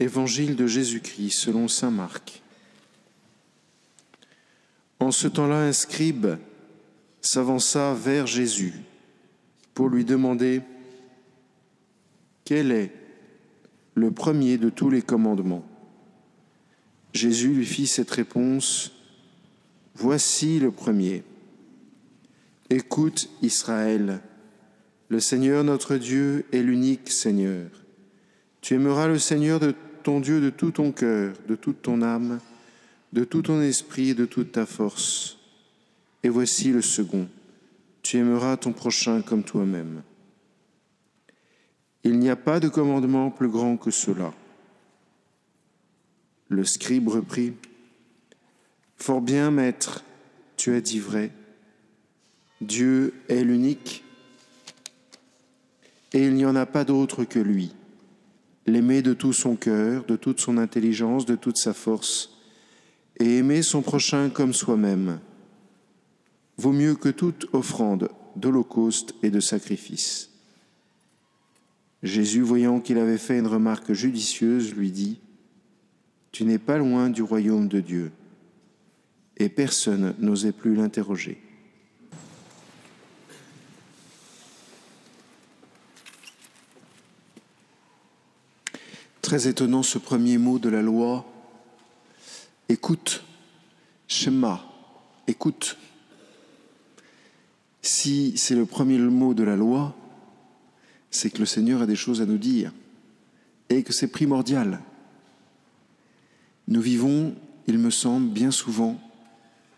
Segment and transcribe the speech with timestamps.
[0.00, 2.42] Évangile de Jésus-Christ selon Saint Marc.
[5.00, 6.26] En ce temps-là, un scribe
[7.20, 8.74] s'avança vers Jésus
[9.74, 10.62] pour lui demander
[12.44, 12.92] quel est
[13.94, 15.64] le premier de tous les commandements?
[17.12, 18.92] Jésus lui fit cette réponse,
[19.94, 21.24] Voici le premier.
[22.70, 24.20] Écoute Israël,
[25.08, 27.68] le Seigneur notre Dieu est l'unique Seigneur.
[28.60, 29.74] Tu aimeras le Seigneur de
[30.16, 32.40] Dieu de tout ton cœur, de toute ton âme,
[33.12, 35.38] de tout ton esprit et de toute ta force.
[36.22, 37.28] Et voici le second.
[38.02, 40.02] Tu aimeras ton prochain comme toi-même.
[42.04, 44.32] Il n'y a pas de commandement plus grand que cela.
[46.48, 47.52] Le scribe reprit,
[48.96, 50.02] Fort bien, maître,
[50.56, 51.30] tu as dit vrai.
[52.62, 54.02] Dieu est l'unique
[56.14, 57.72] et il n'y en a pas d'autre que lui
[58.68, 62.38] l'aimer de tout son cœur, de toute son intelligence, de toute sa force,
[63.18, 65.20] et aimer son prochain comme soi-même,
[66.56, 70.30] vaut mieux que toute offrande d'holocauste et de sacrifice.
[72.02, 75.18] Jésus, voyant qu'il avait fait une remarque judicieuse, lui dit,
[76.30, 78.12] Tu n'es pas loin du royaume de Dieu.
[79.36, 81.40] Et personne n'osait plus l'interroger.
[89.28, 91.26] Très étonnant ce premier mot de la loi.
[92.70, 93.24] Écoute,
[94.06, 94.64] Shema,
[95.26, 95.76] écoute.
[97.82, 99.94] Si c'est le premier mot de la loi,
[101.10, 102.72] c'est que le Seigneur a des choses à nous dire
[103.68, 104.80] et que c'est primordial.
[106.66, 107.34] Nous vivons,
[107.66, 108.98] il me semble, bien souvent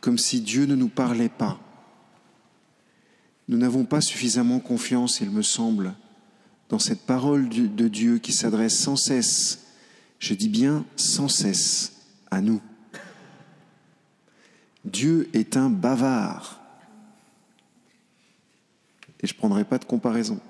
[0.00, 1.60] comme si Dieu ne nous parlait pas.
[3.48, 5.92] Nous n'avons pas suffisamment confiance, il me semble,
[6.74, 9.60] dans cette parole de Dieu qui s'adresse sans cesse,
[10.18, 11.92] je dis bien sans cesse,
[12.32, 12.60] à nous.
[14.84, 16.60] Dieu est un bavard.
[19.20, 20.40] Et je ne prendrai pas de comparaison.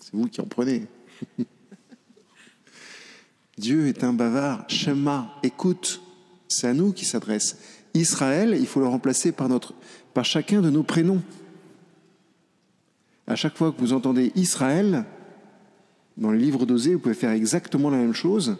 [0.00, 0.86] C'est vous qui en prenez.
[3.56, 4.68] Dieu est un bavard.
[4.68, 6.02] Shema, écoute,
[6.48, 7.56] c'est à nous qui s'adresse.
[7.94, 9.72] Israël, il faut le remplacer par, notre,
[10.12, 11.22] par chacun de nos prénoms
[13.26, 15.04] à chaque fois que vous entendez Israël,
[16.16, 18.56] dans le livre d'Osée, vous pouvez faire exactement la même chose.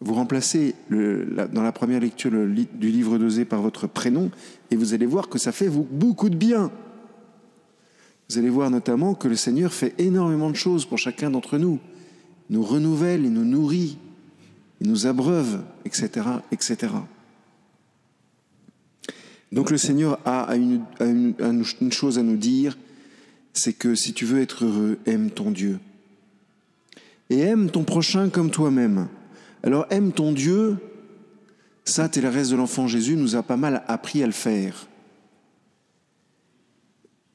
[0.00, 4.30] Vous remplacez dans la première lecture du livre d'Osée par votre prénom
[4.70, 6.70] et vous allez voir que ça fait beaucoup de bien.
[8.30, 11.80] Vous allez voir notamment que le Seigneur fait énormément de choses pour chacun d'entre nous.
[12.48, 13.98] Il nous renouvelle, il nous nourrit,
[14.80, 16.92] il nous abreuve, etc., etc.
[19.52, 20.84] Donc le Seigneur a une,
[21.90, 22.76] chose à nous dire,
[23.52, 25.78] c'est que si tu veux être heureux, aime ton Dieu.
[27.30, 29.08] Et aime ton prochain comme toi-même.
[29.62, 30.76] Alors aime ton Dieu,
[31.84, 34.86] ça, reste de l'enfant Jésus nous a pas mal appris à le faire.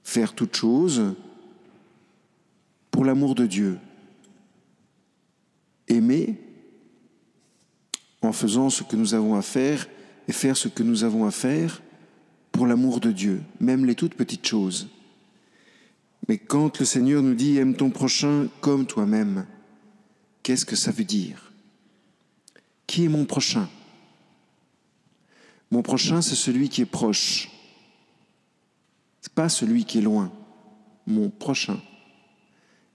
[0.04, 1.16] Faire toute chose
[2.92, 3.80] pour l'amour de Dieu.
[5.88, 6.40] Aimer
[8.22, 9.88] en faisant ce que nous avons à faire
[10.28, 11.82] et faire ce que nous avons à faire
[12.54, 14.88] pour l'amour de Dieu, même les toutes petites choses.
[16.30, 19.46] Mais quand le Seigneur nous dit aime ton prochain comme toi-même,
[20.44, 21.52] qu'est-ce que ça veut dire?
[22.88, 23.68] Qui est mon prochain?
[25.72, 27.50] Mon prochain, c'est celui qui est proche.
[29.20, 30.32] C'est pas celui qui est loin.
[31.08, 31.82] Mon prochain.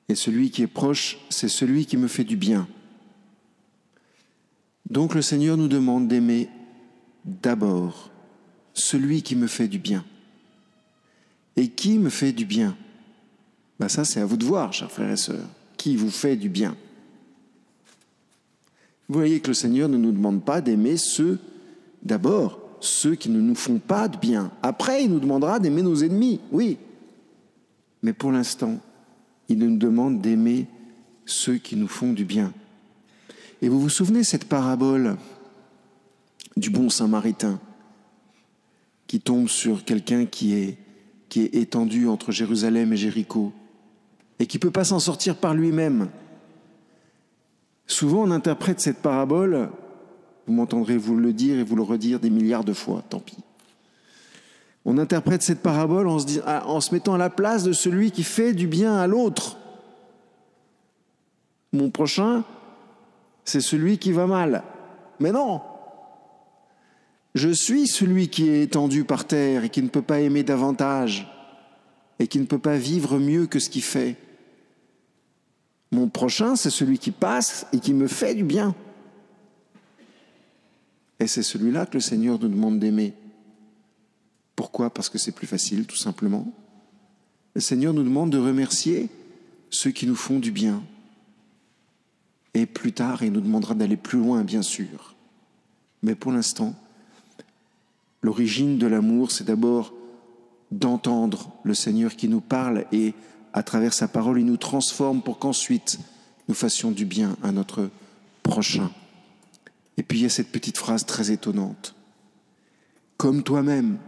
[0.08, 2.68] Et celui qui est proche, c'est celui qui me fait du bien.
[4.88, 6.48] Donc le Seigneur nous demande d'aimer
[7.24, 8.10] d'abord
[8.78, 10.04] celui qui me fait du bien.
[11.56, 12.76] Et qui me fait du bien?
[13.78, 15.48] Ben Ça, c'est à vous de voir, chers frères et sœurs.
[15.76, 16.76] Qui vous fait du bien?
[19.08, 21.38] Vous voyez que le Seigneur ne nous demande pas d'aimer ceux,
[22.02, 24.50] d'abord, ceux qui ne nous font pas de bien.
[24.62, 26.76] Après, il nous demandera d'aimer nos ennemis, oui.
[28.02, 28.78] Mais pour l'instant,
[29.48, 30.66] il nous demande d'aimer
[31.24, 32.52] ceux qui nous font du bien.
[33.62, 35.16] Et vous vous souvenez cette parabole
[36.56, 37.58] du bon samaritain?
[39.08, 40.78] Qui tombe sur quelqu'un qui est,
[41.34, 43.52] étendu entre Jérusalem et Jéricho
[44.40, 46.08] et qui ne peut pas s'en sortir par lui-même.
[47.86, 49.70] Souvent on interprète cette parabole,
[50.46, 53.38] vous m'entendrez vous le dire et vous le redire des milliards de fois, tant pis.
[54.84, 58.52] On interprète cette parabole en se, se mettant à la place de celui qui fait
[58.52, 59.58] du bien à l'autre.
[61.72, 62.42] Mon prochain,
[63.44, 64.64] c'est celui qui va mal.
[65.20, 65.60] Mais non,
[67.38, 71.26] je suis celui qui est étendu par terre et qui ne peut pas aimer davantage
[72.18, 74.16] et qui ne peut pas vivre mieux que ce qu'il fait.
[75.90, 78.74] Mon prochain, c'est celui qui passe et qui me fait du bien.
[81.20, 83.14] Et c'est celui-là que le Seigneur nous demande d'aimer.
[84.54, 84.90] Pourquoi?
[84.90, 86.52] Parce que c'est plus facile, tout simplement.
[87.54, 89.08] Le Seigneur nous demande de remercier
[89.70, 90.82] ceux qui nous font du bien.
[92.54, 95.14] Et plus tard, il nous demandera d'aller plus loin, bien sûr.
[96.02, 96.74] Mais pour l'instant,
[98.22, 99.92] l'origine de l'amour, c'est d'abord
[100.70, 103.14] d'entendre le Seigneur qui nous parle et
[103.52, 105.98] à travers sa parole, il nous transforme pour qu'ensuite
[106.48, 107.90] nous fassions du bien à notre
[108.42, 108.90] prochain.
[109.96, 111.94] Et puis il y a cette petite phrase très étonnante.
[113.16, 113.98] Comme toi-même.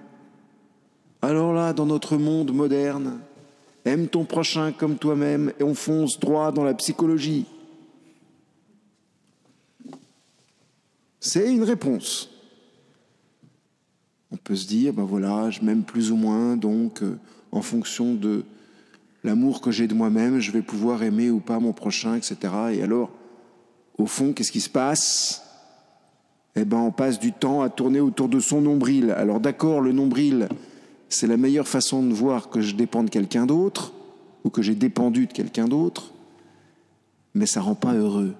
[1.22, 3.18] Alors là, dans notre monde moderne,
[3.84, 7.46] aime ton prochain comme toi-même et on fonce droit dans la psychologie.
[11.18, 12.30] C'est une réponse.
[14.40, 17.18] On peut se dire, ben voilà, je m'aime plus ou moins, donc euh,
[17.52, 18.44] en fonction de
[19.22, 22.36] l'amour que j'ai de moi-même, je vais pouvoir aimer ou pas mon prochain, etc.
[22.72, 23.10] Et alors,
[23.98, 25.44] au fond, qu'est-ce qui se passe?
[26.56, 29.10] Eh ben, on passe du temps à tourner autour de son nombril.
[29.12, 30.48] Alors d'accord, le nombril,
[31.08, 33.92] c'est la meilleure façon de voir que je dépends de quelqu'un d'autre
[34.44, 36.12] ou que j'ai dépendu de quelqu'un d'autre,
[37.34, 38.34] mais ça rend pas heureux.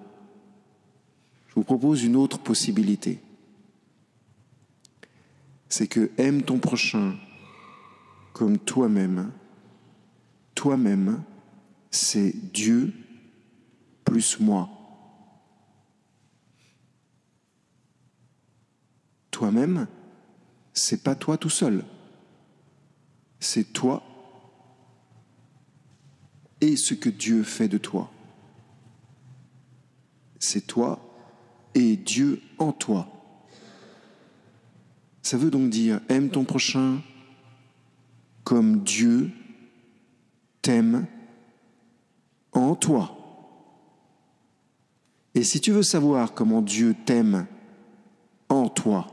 [1.49, 3.21] Je vous propose une autre possibilité.
[5.71, 7.17] C'est que aime ton prochain
[8.33, 9.31] comme toi-même.
[10.55, 11.23] Toi-même,
[11.91, 12.93] c'est Dieu
[14.05, 14.69] plus moi.
[19.31, 19.87] Toi-même,
[20.75, 21.85] c'est pas toi tout seul.
[23.39, 24.03] C'est toi
[26.61, 28.11] et ce que Dieu fait de toi.
[30.41, 30.99] C'est toi
[31.75, 33.20] et Dieu en toi.
[35.23, 37.01] Ça veut donc dire aime ton prochain
[38.45, 39.31] comme Dieu
[40.63, 41.07] t'aime
[42.53, 43.17] en toi.
[45.35, 47.47] Et si tu veux savoir comment Dieu t'aime
[48.49, 49.07] en toi,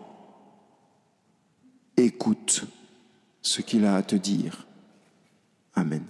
[1.95, 2.65] écoute
[3.41, 4.65] ce qu'il a à te dire.
[5.75, 6.03] Amen.